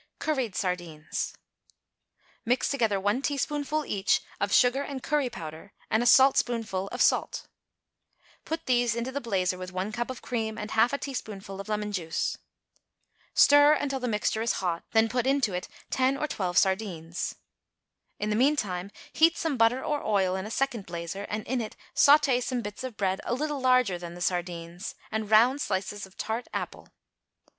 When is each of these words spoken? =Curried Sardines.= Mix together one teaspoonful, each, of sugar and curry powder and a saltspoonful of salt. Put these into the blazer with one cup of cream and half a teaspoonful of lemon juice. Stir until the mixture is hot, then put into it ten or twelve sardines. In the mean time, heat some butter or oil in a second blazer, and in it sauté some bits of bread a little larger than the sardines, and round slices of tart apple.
=Curried 0.17 0.55
Sardines.= 0.55 1.35
Mix 2.43 2.69
together 2.69 2.99
one 2.99 3.21
teaspoonful, 3.21 3.85
each, 3.85 4.21
of 4.39 4.51
sugar 4.51 4.81
and 4.81 5.03
curry 5.03 5.29
powder 5.29 5.73
and 5.91 6.01
a 6.01 6.07
saltspoonful 6.07 6.87
of 6.87 7.03
salt. 7.03 7.45
Put 8.43 8.65
these 8.65 8.95
into 8.95 9.11
the 9.11 9.21
blazer 9.21 9.59
with 9.59 9.71
one 9.71 9.91
cup 9.91 10.09
of 10.09 10.23
cream 10.23 10.57
and 10.57 10.71
half 10.71 10.91
a 10.91 10.97
teaspoonful 10.97 11.61
of 11.61 11.69
lemon 11.69 11.91
juice. 11.91 12.35
Stir 13.35 13.73
until 13.73 13.99
the 13.99 14.07
mixture 14.07 14.41
is 14.41 14.53
hot, 14.53 14.81
then 14.89 15.07
put 15.07 15.27
into 15.27 15.53
it 15.53 15.67
ten 15.91 16.17
or 16.17 16.25
twelve 16.27 16.57
sardines. 16.57 17.35
In 18.17 18.31
the 18.31 18.35
mean 18.35 18.55
time, 18.55 18.89
heat 19.13 19.37
some 19.37 19.55
butter 19.55 19.83
or 19.85 20.03
oil 20.03 20.35
in 20.35 20.47
a 20.47 20.49
second 20.49 20.87
blazer, 20.87 21.27
and 21.29 21.45
in 21.45 21.61
it 21.61 21.75
sauté 21.95 22.41
some 22.41 22.61
bits 22.63 22.83
of 22.83 22.97
bread 22.97 23.21
a 23.23 23.35
little 23.35 23.59
larger 23.61 23.99
than 23.99 24.15
the 24.15 24.21
sardines, 24.21 24.95
and 25.11 25.29
round 25.29 25.61
slices 25.61 26.07
of 26.07 26.17
tart 26.17 26.47
apple. 26.55 26.87